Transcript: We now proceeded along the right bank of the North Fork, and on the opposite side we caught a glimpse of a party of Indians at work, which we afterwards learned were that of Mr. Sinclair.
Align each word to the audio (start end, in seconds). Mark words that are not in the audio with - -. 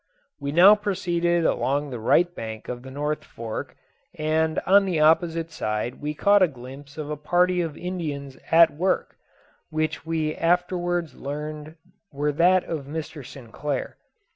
We 0.39 0.51
now 0.51 0.73
proceeded 0.73 1.45
along 1.45 1.91
the 1.91 1.99
right 1.99 2.33
bank 2.33 2.67
of 2.67 2.81
the 2.81 2.89
North 2.89 3.23
Fork, 3.23 3.75
and 4.17 4.57
on 4.65 4.85
the 4.85 4.99
opposite 4.99 5.51
side 5.51 6.01
we 6.01 6.15
caught 6.15 6.41
a 6.41 6.47
glimpse 6.47 6.97
of 6.97 7.11
a 7.11 7.15
party 7.15 7.61
of 7.61 7.77
Indians 7.77 8.35
at 8.49 8.71
work, 8.73 9.17
which 9.69 10.03
we 10.03 10.35
afterwards 10.35 11.13
learned 11.13 11.75
were 12.11 12.31
that 12.31 12.63
of 12.63 12.85
Mr. 12.87 13.23
Sinclair. 13.23 13.95